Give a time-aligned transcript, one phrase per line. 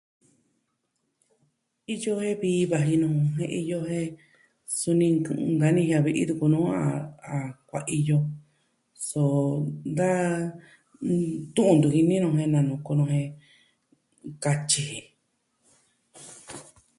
[1.93, 4.07] Iyo jen vi vaji nu jen iyo jen,
[4.77, 6.59] suni ntu nkanii ya ve'i tuku nu
[7.35, 7.37] a
[7.69, 8.17] kuaiyo.
[9.07, 9.21] so
[9.97, 10.09] da
[11.53, 13.25] tun ntu jini nuu jen nanu kunu jen
[14.43, 14.99] katyi ji.